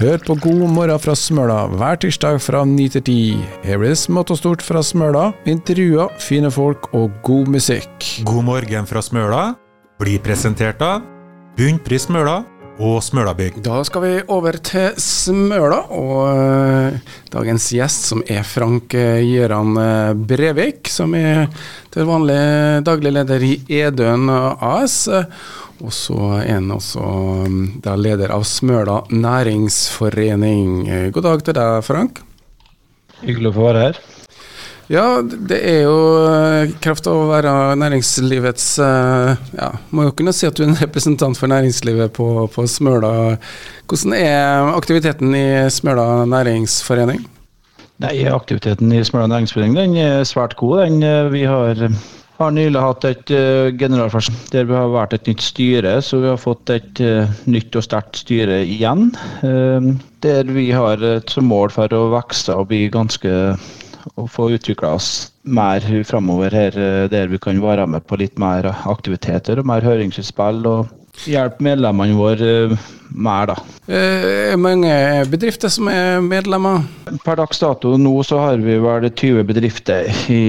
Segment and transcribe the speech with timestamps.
[0.00, 3.16] Hør på God morgen fra Smøla hver tirsdag fra 9 til 10.
[3.66, 8.06] Her blir det smått og stort fra Smøla, intervjuer, fine folk og god musikk.
[8.24, 9.42] God morgen fra Smøla
[10.00, 11.04] blir presentert av
[11.58, 12.38] Bunnpris Smøla
[12.80, 13.60] og Smølabygg.
[13.60, 20.14] Da skal vi over til Smøla, og eh, dagens gjest som er Frank Gjøran eh,
[20.16, 21.44] Brevik, som er
[21.92, 22.40] til vanlig
[22.88, 25.02] daglig leder i Edøen AS.
[25.80, 27.02] Og så er han også
[27.48, 30.88] mm, da leder av Smøla næringsforening.
[31.14, 32.20] God dag til deg, Frank.
[33.24, 34.00] Hyggelig å få være her.
[34.90, 40.32] Ja, det er jo eh, kraft av å være næringslivets eh, ja, Må jo kunne
[40.34, 43.36] si at du er en representant for næringslivet på, på Smøla.
[43.86, 47.22] Hvordan er aktiviteten i Smøla næringsforening?
[48.02, 50.82] Nei, Aktiviteten i Smøla næringsforening den er svært god.
[50.82, 51.86] Den, eh, vi har
[52.40, 56.30] har nylig hatt et uh, generalforsøk der vi har vært et nytt styre, så vi
[56.30, 59.10] har fått et uh, nytt og sterkt styre igjen.
[59.44, 59.92] Uh,
[60.24, 63.34] der vi har et mål for å vokse og bli ganske
[64.16, 66.76] og få utvikla oss mer framover her,
[67.12, 70.64] der vi kan være med på litt mer aktiviteter og mer høringsutspill.
[70.68, 72.78] og hjelpe medlemmene våre
[73.10, 73.56] mer, da.
[73.90, 74.92] Er mange
[75.32, 76.84] bedrifter som er medlemmer?
[77.26, 80.42] Per dags dato nå så har vi vel 20 bedrifter i,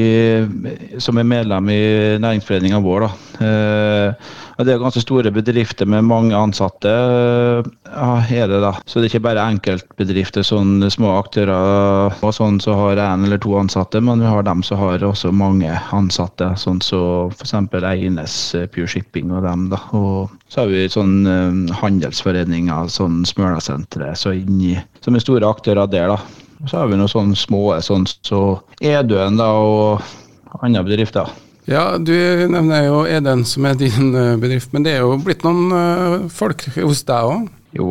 [1.02, 1.82] som er medlem i
[2.22, 3.08] næringsforeninga vår.
[3.08, 4.14] da.
[4.62, 6.92] Det er ganske store bedrifter med mange ansatte.
[7.90, 8.76] Ja, er det da.
[8.86, 13.26] Så det er ikke bare enkeltbedrifter, sånn små aktører og sånn som så har én
[13.26, 16.52] eller to ansatte, men vi har dem som har også mange ansatte.
[16.62, 17.56] Sånn som så f.eks.
[17.92, 18.36] Eines
[18.76, 19.66] Pure Shipping og dem.
[19.74, 19.82] da.
[19.98, 26.16] Og så har vi sånn handelsforeninger, sånn Smølasenteret, så inni, som er store aktører der.
[26.16, 26.42] da.
[26.62, 28.42] Og så har vi noen sånne små, sånn så
[28.82, 31.32] Edøen da, og andre bedrifter.
[31.70, 32.14] Ja, du
[32.50, 37.04] nevner jo Eden som er din bedrift, men det er jo blitt noen folk hos
[37.08, 37.50] deg òg?
[37.72, 37.88] Jo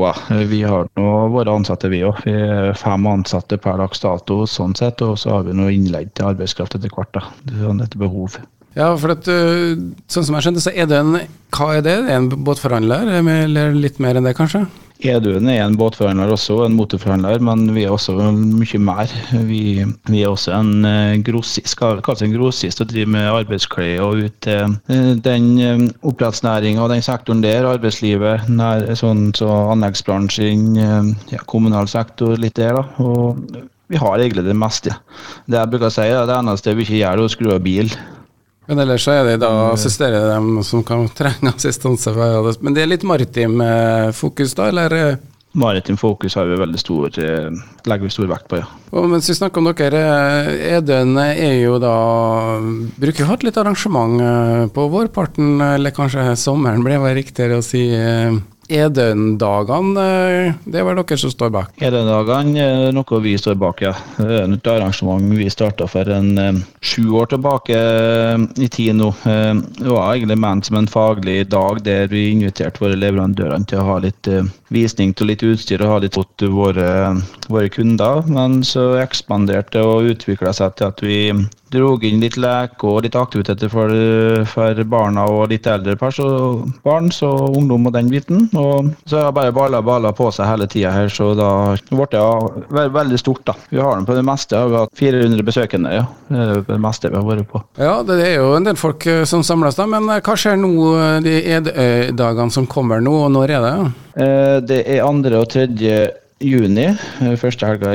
[0.51, 2.19] vi har nå våre ansatte vi òg.
[2.27, 6.13] Vi er fem ansatte per dags dato sånn sett, og så har vi noe innleid
[6.15, 7.15] til arbeidskraft etter hvert.
[7.17, 7.25] da.
[7.63, 8.37] Sånn etter behov.
[8.79, 11.17] Ja, for at, sånn som jeg skjønte, så er det en
[11.51, 11.97] Hva er det?
[12.15, 14.69] En båtforhandler, eller litt mer enn det, kanskje?
[15.01, 19.13] Eduen er en båtforhandler også, en motorforhandler, men vi er også mye mer.
[19.49, 24.27] Vi, vi er også en grossist, skal kalles en grossist og driver med arbeidsklær og
[24.27, 24.77] ut til
[25.25, 25.49] den
[26.05, 30.69] oppdrettsnæringa og den sektoren der, arbeidslivet, nær, sånn så anleggsbransjen,
[31.33, 32.85] ja, kommunal sektor, litt der, da.
[33.01, 33.41] Og
[33.91, 34.95] vi har egentlig det meste.
[35.49, 37.65] Det jeg bruker å si, er det eneste vi ikke gjør, er å skru av
[37.65, 37.89] bil.
[38.69, 42.13] Men ellers så er det da å assistere dem som kan trenge assistanse.
[42.61, 43.59] Men det er litt maritim
[44.15, 45.19] fokus da, eller?
[45.59, 47.17] Maritim fokus har vi veldig stor,
[47.91, 48.69] legger vi stor vekt på, ja.
[48.95, 50.03] Og mens vi snakker om dere,
[50.77, 51.95] Edøen er jo da
[53.01, 57.83] Bruker jo hatt litt arrangement på vårparten, eller kanskje sommeren, blir det riktigere å si.
[58.71, 60.05] Edøndagene,
[60.63, 61.73] det er vel dere som står bak?
[61.83, 63.93] Edøndagene er noe vi står bak, ja.
[64.17, 67.81] Det er et arrangement vi starta for en um, sju år tilbake
[68.61, 69.11] i tid nå.
[69.25, 73.89] Det var egentlig ment som en faglig dag der vi inviterte våre leverandører til å
[73.91, 74.31] ha litt
[74.71, 76.91] visning til litt utstyr og ha litt fått våre,
[77.51, 78.23] våre kunder.
[78.31, 81.21] Men så ekspanderte og utvikla seg til at vi
[81.71, 83.93] dro inn litt leker og litt aktiviteter for,
[84.51, 88.49] for barna og litt eldre barn, så ungdom og den biten.
[88.61, 91.51] Og så har jeg bare balla balla på seg hele tida her, så da
[91.91, 93.57] ble det ja, veldig stort, da.
[93.71, 94.61] Vi har den på det meste.
[94.61, 96.07] Vi har hatt 400 besøkende, ja.
[96.31, 97.63] Det er det meste vi har vært på.
[97.81, 100.73] Ja, det er jo en del folk som samles da, men hva skjer nå
[101.25, 103.77] de edøydagene som kommer nå, og når er det?
[104.69, 106.03] Det er andre og tredje
[106.41, 106.87] juni,
[107.41, 107.93] første helga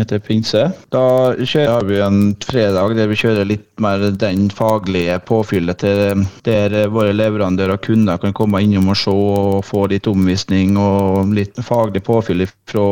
[0.00, 0.66] etter pinse.
[0.92, 1.04] Da
[1.40, 7.14] kjører vi en fredag der vi kjører litt mer den faglige påfyllet til der våre
[7.16, 12.02] leverandører og kunder kan komme innom og se og få litt omvisning og litt faglig
[12.04, 12.84] påfyll fra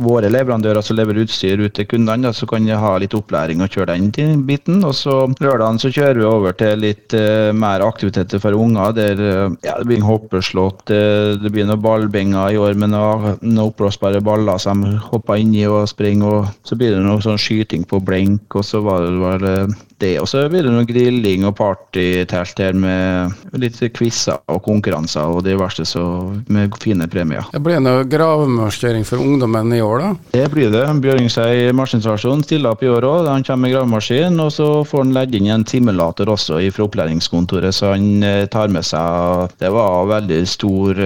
[0.00, 2.32] våre leverandører som leverer utstyr ut til kundene.
[2.34, 4.82] Så kan de ha litt opplæring og kjøre den biten.
[4.86, 8.94] Og så lørdagen så kjører vi over til litt uh, mer aktiviteter for unger.
[8.96, 9.22] Der
[9.62, 14.22] ja, det blir hoppeslått, uh, det blir noen ballbinger i år med noen noe oppblåsbare
[14.24, 17.84] baller baller som de hoppa inni og springer, og så blir det noe sånn skyting
[17.88, 20.14] på blink, og så var det vel det.
[20.20, 25.44] Og så blir det noe grilling og partytelt her med litt quizer og konkurranser og
[25.46, 26.02] diverse, så
[26.52, 27.46] med fine premier.
[27.52, 30.10] Det blir noe gravemarsjering for ungdommen i år, da?
[30.34, 30.86] Det blir det.
[31.04, 33.30] Bjørningsei maskinstasjon stiller opp i år òg.
[33.30, 37.74] Han kommer med gravemaskin, og så får han legge inn en simulator også fra opplæringskontoret,
[37.76, 41.00] så han tar med seg Det var veldig stor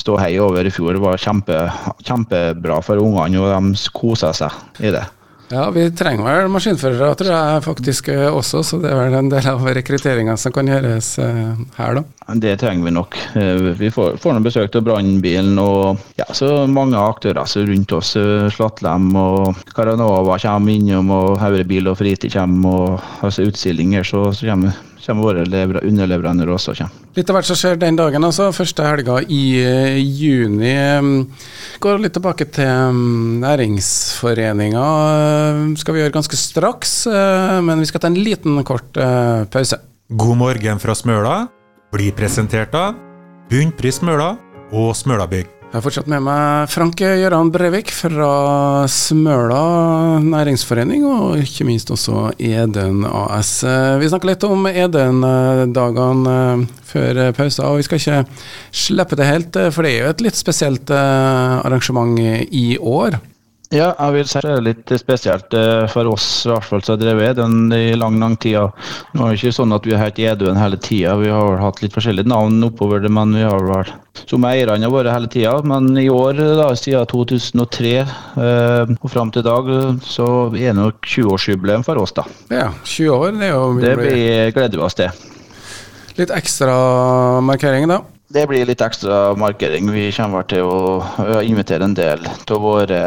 [0.00, 0.96] ståhei over i fjor.
[0.96, 1.62] Det var kjempe,
[2.06, 5.06] kjempebra for ungene, og de kosa seg i det.
[5.50, 9.30] Ja, vi trenger vel maskinførere, tror jeg faktisk eh, også, så det er vel en
[9.32, 12.36] del av rekrutteringa som kan gjøres eh, her, da.
[12.38, 13.16] Det trenger vi nok.
[13.34, 17.96] Eh, vi får, får noen besøk av brannbilen og ja, så mange aktører så rundt
[17.98, 18.12] oss.
[18.54, 24.52] Slattlem og Caranova kommer innom, og Haurebil og Fritid kommer, og altså utstillinger, så, så
[24.52, 26.74] kommer kommer våre underleverandører også.
[26.78, 27.04] Kommer.
[27.16, 28.50] Litt av hvert som skjer den dagen, altså.
[28.54, 30.74] Første helga i uh, juni.
[31.82, 34.82] Går litt tilbake til um, næringsforeninga.
[34.82, 38.98] Uh, skal vi gjøre ganske straks, men vi skal ta en liten, kort
[39.52, 39.80] pause.
[40.10, 41.36] God morgen fra Smøla
[41.94, 42.98] blir presentert av
[43.50, 44.34] Bunnpris Smøla
[44.70, 45.59] og Smølabygg.
[45.70, 48.30] Jeg har fortsatt med meg Frank Gøran Brevik fra
[48.90, 53.52] Smøla næringsforening, og ikke minst også Eden AS.
[54.02, 56.34] Vi snakker litt om Eden-dagene
[56.90, 58.18] før pausen, og vi skal ikke
[58.82, 63.20] slippe det helt, for det er jo et litt spesielt arrangement i år.
[63.70, 66.96] Ja, jeg vil si det er litt spesielt eh, for oss i hvert fall som
[66.96, 68.58] har drevet den i lang lang tid.
[69.14, 71.12] Nå er det ikke sånn at vi har hett Eduen hele tida.
[71.20, 73.94] Vi har vel hatt litt forskjellige navn oppover det, men vi har vel
[74.24, 75.54] som eierne har vært hele tida.
[75.62, 80.76] Men i år, da, siden 2003 eh, og fram til i dag, så er det
[80.82, 82.26] nok 20-årsjubileum for oss, da.
[82.50, 85.26] Ja, 20 år, det er jo Det blir gleder vi oss til.
[86.18, 86.74] Litt ekstra
[87.46, 88.02] markering, da?
[88.34, 89.94] Det blir litt ekstra markering.
[89.94, 93.04] Vi kommer til å invitere en del av våre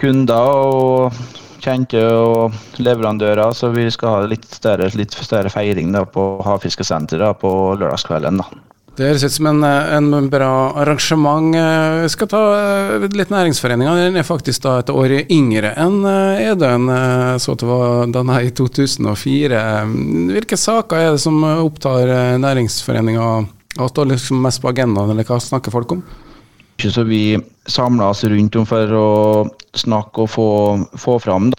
[0.00, 1.18] kunder og
[1.62, 7.42] kjente og leverandører, så vi skal ha litt større, litt større feiring da, på Havfiskesenteret
[7.42, 7.50] på
[7.80, 8.42] lørdagskvelden.
[8.42, 8.62] da.
[8.96, 10.50] Det høres ut som en, en, bra
[10.80, 11.52] arrangement.
[11.52, 13.92] Vi skal ta eh, litt næringsforeninga.
[14.06, 16.88] Den er faktisk da et år yngre enn eh, Edøen.
[16.94, 19.60] Eh, så til var her i 2004.
[20.32, 23.28] Hvilke saker er det som opptar næringsforeninga?
[23.76, 26.00] Hva står liksom mest på agendaen, eller hva snakker folk om?
[26.78, 29.10] Så vi samla oss rundt om for å
[29.76, 30.48] snakke og få,
[31.00, 31.50] få fram.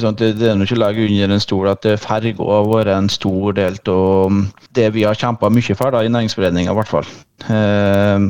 [0.00, 3.10] Sånn det, det er ikke å legge under en stol at ferga har vært en
[3.12, 4.40] stor del av
[4.76, 7.08] det vi har kjempa mye for da, i Næringsforeninga, i hvert fall.
[7.50, 8.28] Eh,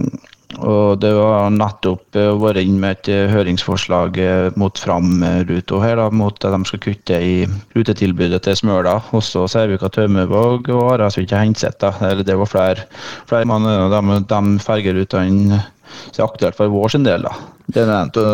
[0.58, 6.00] og det var nettopp eh, vært inn med et eh, høringsforslag eh, mot Fram-ruta her,
[6.00, 7.34] da, mot at de skal kutte i
[7.76, 8.96] rutetilbudet til Smøla.
[9.16, 11.86] Også Sævika, Tømmevåg og Arasvika, Henseth.
[12.26, 12.88] Det var flere.
[13.30, 15.62] flere mann, de, de fergerutene
[16.10, 17.20] så er aktuelt for vår sin del.
[17.26, 17.32] da.
[17.66, 18.30] Det er en av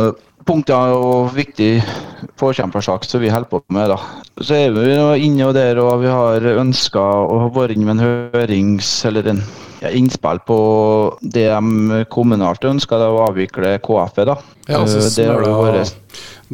[0.46, 1.82] punktene og viktig
[2.38, 3.86] forkjempersak som vi holder på med.
[3.90, 3.98] da.
[4.40, 4.84] Så er vi
[5.26, 8.88] inne og der og vi har ønska å være inne med en hørings...
[9.08, 9.42] eller en
[9.82, 10.58] ja, innspill på
[11.20, 14.14] det de kommunalt ønsker å avvikle KF.
[14.24, 14.36] da.
[14.66, 15.84] Ja, altså det er da,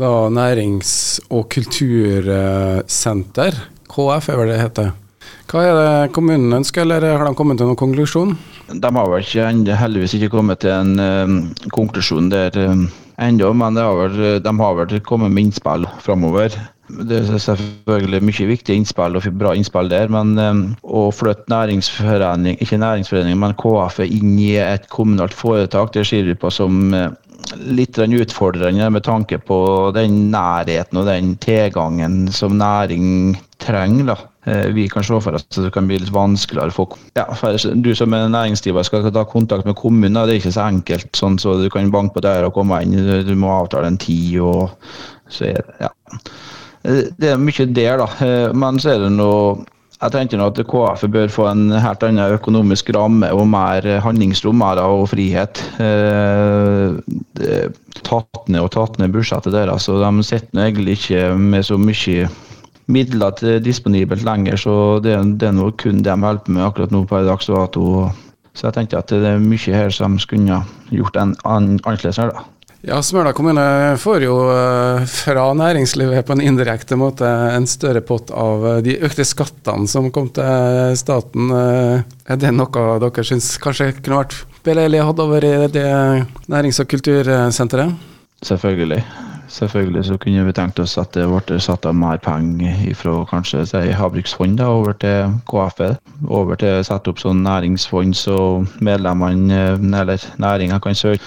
[0.02, 3.52] da Nærings- og kultursenter.
[3.92, 4.88] KF er vel det heter.
[5.50, 8.36] Hva er det kommunen ønsker, eller har de kommet til noen konklusjon?
[8.72, 11.40] De har vel ikke, heldigvis ikke kommet til en um,
[11.74, 12.86] konklusjon der um,
[13.20, 16.56] ennå, men vel, de har vel kommet med innspill framover.
[16.92, 22.56] Det er selvfølgelig mye viktige innspill og bra innspill der, men um, å flytte næringsforening,
[22.62, 26.94] ikke næringsforening, men KF inn i et kommunalt foretak, det ser vi på som
[27.76, 34.14] litt utfordrende med tanke på den nærheten og den tilgangen som næring trenger.
[34.14, 34.31] da.
[34.44, 37.54] Eh, vi kan se for oss at det kan bli litt vanskeligere for, ja, for
[37.78, 40.18] Du som er næringsdriver skal ta kontakt med kommunen.
[40.26, 42.96] Det er ikke så enkelt sånn så du kan banke på døra og komme inn.
[43.26, 44.40] Du må avtale en tid.
[44.40, 44.70] og
[45.30, 45.92] så er det, ja.
[46.84, 48.08] Eh, det er mye der, da.
[48.26, 49.62] Eh, men så er det noe
[50.02, 54.64] jeg tenker nå at KF bør få en helt annen økonomisk ramme og mer handlingsrom
[54.66, 55.62] og frihet.
[55.78, 56.98] Eh,
[58.02, 62.26] tatt ned og tatt ned budsjettet deres, så de sitter egentlig ikke med så mye
[62.92, 67.04] midler til disponibelt lenger, så det, det er noe kun de hjelper med akkurat nå
[67.10, 68.08] per dags dato.
[68.52, 72.44] Så jeg tenkte at det er mye her som skulle gjort en annerledes her, da.
[72.82, 73.62] Ja, Smøla kommune
[74.02, 78.96] får jo eh, fra næringslivet på en indirekte måte en større pott av eh, de
[79.06, 81.52] økte skattene som kom til staten.
[81.54, 85.86] Eh, er det noe dere syns kanskje kunne vært beleilig å ha over i det
[86.50, 87.94] nærings- og kultursenteret?
[88.42, 89.04] Selvfølgelig.
[89.52, 93.66] Selvfølgelig så kunne vi tenkt oss at det ble satt av mer penger fra kanskje
[93.68, 95.82] si, havbruksfond over til KF,
[96.28, 98.36] Over til å sette opp sånn næringsfond så
[98.80, 99.60] medlemmene
[100.00, 101.20] eller næringa kan søke.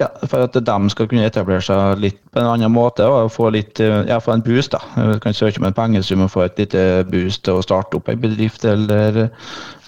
[0.00, 3.52] Ja, for at de skal kunne etablere seg litt på en annen måte og få
[3.54, 4.72] litt, ja, få en boost.
[4.72, 4.80] da.
[5.12, 8.08] Vi kan søke om en pengesum og få et lite boost til å starte opp
[8.10, 9.28] en bedrift eller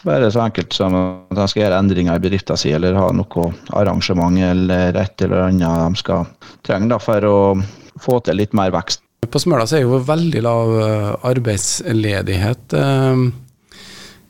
[0.06, 3.48] bare så enkelt som at de skal gjøre endringer i bedriften sin, eller ha noe
[3.76, 6.28] arrangement eller et eller annet de skal
[6.66, 7.36] trenge da, for å
[8.02, 9.02] få til litt mer vekst.
[9.26, 12.76] På Smøla er jo veldig lav eh, arbeidsledighet.
[12.78, 13.22] Eh,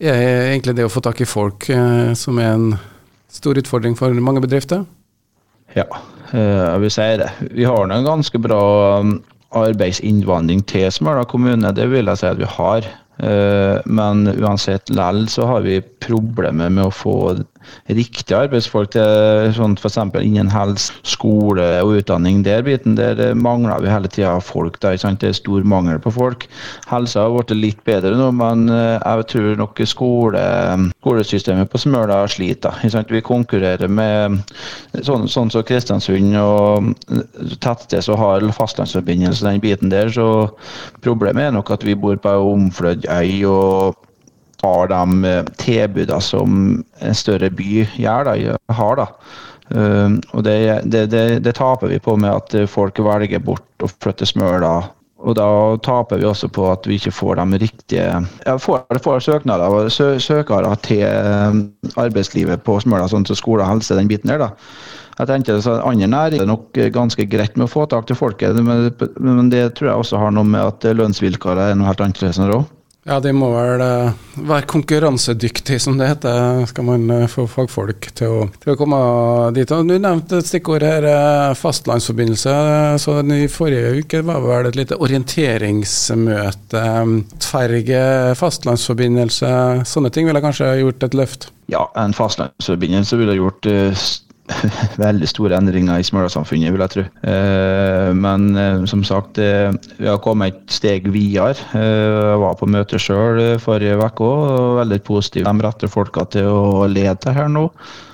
[0.06, 0.20] er
[0.52, 2.68] egentlig det å få tak i folk eh, som er en
[3.32, 4.86] stor utfordring for mange bedrifter?
[5.76, 5.88] Ja,
[6.32, 7.28] jeg vil si det.
[7.52, 8.62] Vi har en ganske bra
[9.56, 12.88] arbeidsinnvandring til Smøla kommune, det vil jeg si at vi har.
[13.16, 17.16] Eh, men uansett lell så har vi problemer med å få
[17.88, 19.98] riktige arbeidsfolk til sånn f.eks.
[20.22, 22.42] innen helse, skole og utdanning.
[22.46, 24.80] Der biten der mangler vi hele tida folk.
[24.82, 26.46] Der, det er stor mangel på folk.
[26.90, 30.42] Helsa har blitt litt bedre nå, men eh, jeg tror nok skole,
[31.00, 32.82] skolesystemet på Smøla sliter.
[33.10, 34.40] Vi konkurrerer med
[35.06, 36.90] sånn, sånn som Kristiansund og
[37.62, 40.10] tettsted som har fastlandsforbindelse, den biten der.
[40.12, 40.50] Så
[41.04, 44.06] problemet er nok at vi bor på ei omflødd øy, og
[44.62, 46.60] har de eh, tilbudene som
[47.00, 49.02] en større by gjør, da, har.
[49.02, 49.10] da.
[49.66, 50.52] Uh, og det,
[50.86, 54.76] det, det, det, taper vi på med at folk velger bort å flytte Smøla.
[55.26, 55.48] Og da
[55.82, 58.04] taper vi også på at vi ikke får de riktige
[58.44, 61.58] ja, får, får søknader sø, søkere til eh,
[61.98, 64.44] arbeidslivet på Smøla, sånn som skole og helse, den biten der.
[64.44, 64.52] da.
[65.16, 68.58] Jeg tenkte at Andre næringer er nok ganske greit med å få tak til folket,
[68.60, 72.52] men det tror jeg også har noe med at lønnsvilkårene er noe helt annerledes enn
[72.52, 72.75] råd.
[73.06, 74.14] Ja, de må vel uh,
[74.48, 78.98] være konkurransedyktige, som det heter, skal man uh, få fagfolk til å, til å, komme
[79.54, 79.70] dit.
[79.70, 82.56] Og Du nevnte et stikkord her, uh, fastlandsforbindelse.
[82.98, 86.84] så I forrige uke var det vel et lite orienteringsmøte.
[87.46, 88.02] Tverge,
[88.42, 89.52] fastlandsforbindelse,
[89.86, 91.50] sånne ting ville kanskje gjort et løft?
[91.70, 93.70] Ja, en fastlandsforbindelse ville gjort
[95.00, 97.04] veldig store endringer i Smøla-samfunnet, vil jeg tro.
[97.26, 101.56] Eh, men eh, som sagt, eh, vi har kommet et steg videre.
[101.76, 105.46] Jeg var på møte sjøl forrige uke og veldig positiv.
[105.46, 107.66] De retter folka til å lede det her nå.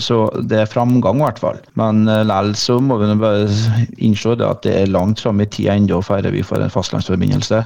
[0.02, 1.60] Så det er framgang, i hvert fall.
[1.78, 3.48] Men likevel så må vi bare
[4.02, 7.60] innse at det er langt fram i tid ennå før vi får en fastlandsforbindelse.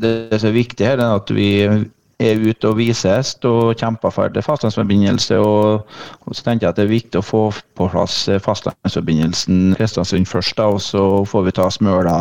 [0.00, 1.50] Det som er viktig her, er at vi
[2.20, 5.38] er ute og vises og kjemper for det fastlandsforbindelse.
[5.40, 5.86] Og,
[6.26, 7.42] og, så tenker jeg at det er viktig å få
[7.78, 12.18] på plass fastlandsforbindelsen Kristiansund først, da, og så får vi ta Smøla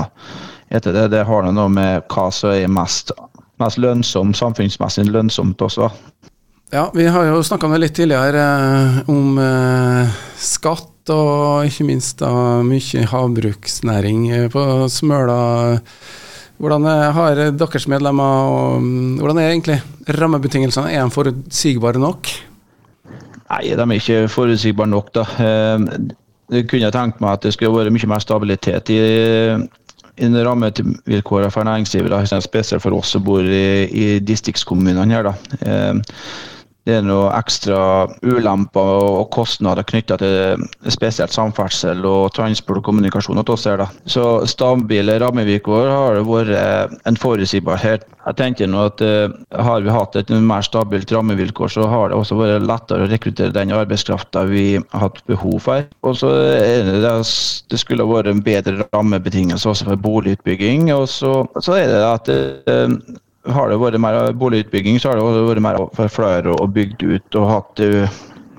[0.70, 1.10] etter det.
[1.15, 3.13] Det har noe med hva som er mest,
[3.62, 5.91] mest lønnsomt, samfunnsmessig lønnsomt også.
[6.70, 12.62] Ja, vi har jo snakka litt tidligere eh, om eh, skatt og ikke minst da
[12.62, 15.39] mye havbruksnæring på Smøla.
[16.60, 16.84] Hvordan
[17.16, 19.78] har deres medlemmer og mm, hvordan er egentlig
[20.20, 20.92] rammebetingelsene?
[20.92, 22.32] Er de forutsigbare nok?
[23.50, 25.24] Nei, de er ikke forutsigbare nok, da.
[26.50, 29.00] Jeg kunne tenkt meg at det skulle vært mye mer stabilitet i,
[30.20, 32.34] i rammevilkårene for næringslivet.
[32.44, 35.30] Spesielt for oss som bor i, i distriktskommunene her.
[35.32, 36.04] da.
[36.86, 42.88] Eh, det er noe ekstra ulemper og kostnader knytta til spesielt samferdsel og transport og
[42.89, 43.77] kommunikasjon hos oss her.
[43.83, 43.88] Da.
[44.05, 48.07] Så stabile rammevilkår har det vært en forutsigbarhet.
[48.25, 49.31] Jeg tenker nå at uh,
[49.63, 53.55] Har vi hatt et mer stabilt rammevilkår, så har det også vært lettere å rekruttere
[53.55, 55.88] den arbeidskrafta vi har hatt behov for.
[56.05, 57.15] Og så er det,
[57.71, 60.91] det skulle vært en bedre rammebetingelse også for boligutbygging.
[60.93, 62.31] Og så, så er det at
[63.48, 67.39] har det vært mer boligutbygging, så har det vært mer for flere å bygd ut
[67.39, 67.84] og hatt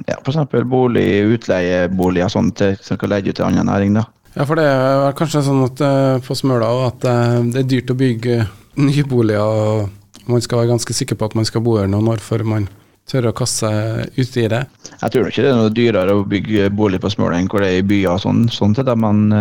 [0.09, 0.55] ja, f.eks.
[0.69, 1.07] bolig,
[1.37, 3.99] utleieboliger sånn til, som kan leie ut til annen næring.
[3.99, 4.07] da.
[4.35, 7.99] Ja, for det er kanskje sånn at uh, på Smøla at det er dyrt å
[7.99, 8.43] bygge
[8.87, 9.41] nye boliger.
[9.43, 12.47] og Man skal være ganske sikker på at man skal bo her noen år før
[12.47, 12.69] man
[13.11, 14.63] tør å kaste seg uti det.
[15.01, 17.73] Jeg tror ikke det er noe dyrere å bygge bolig på Smøla enn hvor det
[17.73, 19.33] er i byer, sånn, sånn til det, men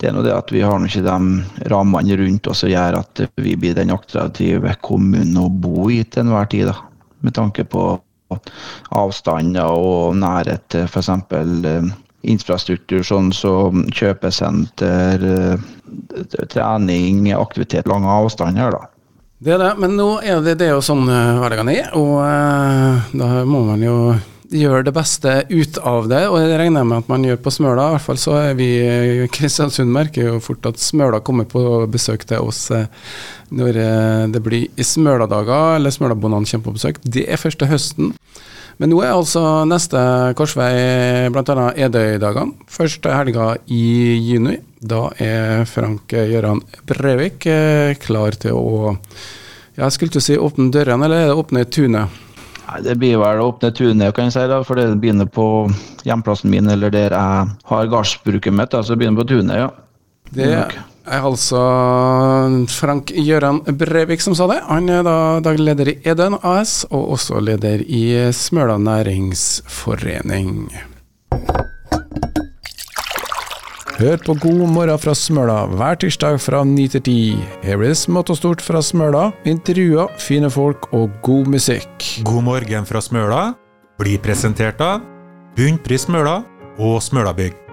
[0.00, 3.20] det er nå det at vi har ikke de rammene rundt oss som gjør at
[3.36, 6.70] vi blir den attraktive kommunen å bo i til enhver tid.
[6.70, 6.76] Da.
[7.20, 7.84] Med tanke på
[8.96, 11.10] avstander og nærhet til f.eks.
[11.10, 11.90] Eh,
[12.30, 18.72] infrastruktur sånn som kjøpesenter, eh, trening, aktivitet, lange avstander.
[18.76, 18.88] da.
[19.40, 22.20] Det er det, men nå er det, det er jo sånn eh, hverdagen er, og
[23.16, 23.96] da må man jo
[24.50, 27.52] gjør det beste ut av det, og det regner jeg med at man gjør på
[27.54, 27.86] Smøla.
[27.86, 28.70] I hvert fall så er vi
[29.32, 32.88] Kristiansund merker jo fort at Smøla kommer på besøk til oss eh,
[33.54, 36.98] når eh, det blir Smøladager, eller Smølabondene kommer på besøk.
[37.04, 38.14] Det er første høsten.
[38.80, 40.00] Men nå er altså neste
[40.38, 41.66] korsvei bl.a.
[41.76, 42.64] Edøydagene.
[42.70, 43.84] Første helga i
[44.24, 44.56] juni.
[44.80, 48.96] Da er Frank Gøran Brevik eh, klar til å
[49.76, 52.18] Jeg skulle ikke si åpne dørene, eller er det åpne tunet?
[52.84, 55.46] Det blir vel å åpne tunet, kan jeg si, da, for det begynner på
[56.06, 58.72] hjemplassen min, eller der jeg har gardsbruket mitt.
[58.72, 59.70] så det begynner på tunet, ja.
[60.30, 61.60] Det er altså
[62.70, 64.60] Frank Gøran Brevik som sa det.
[64.68, 70.70] Han er da daglig leder i Eden AS, og også leder i Smøla næringsforening.
[74.00, 77.16] Hør på God morgen fra Smøla hver tirsdag fra 9 til 10.
[77.66, 82.08] Her blir det smått og stort fra Smøla, intervjuer, fine folk og god musikk.
[82.24, 83.42] God morgen fra Smøla
[84.00, 85.04] blir presentert av
[85.52, 86.38] Bunnpris Smøla
[86.80, 87.69] og Smølabygg.